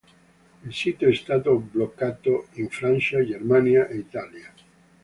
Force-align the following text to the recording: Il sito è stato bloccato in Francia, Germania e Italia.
Il 0.65 0.73
sito 0.73 1.05
è 1.05 1.13
stato 1.13 1.57
bloccato 1.57 2.47
in 2.53 2.69
Francia, 2.69 3.23
Germania 3.23 3.87
e 3.87 3.97
Italia. 3.97 4.51